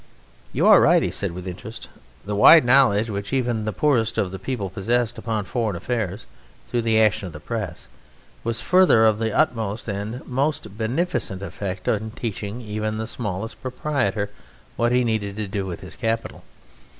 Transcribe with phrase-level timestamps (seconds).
[0.51, 1.87] "You are right," he said with interest,
[2.25, 6.25] "the wide knowledge which even the poorest of the people possessed upon foreign affairs,
[6.65, 7.87] through the action of the Press,
[8.43, 14.31] was, further, of the utmost and most beneficent effect in teaching even the smallest proprietor
[14.75, 16.43] what he need do with his capital.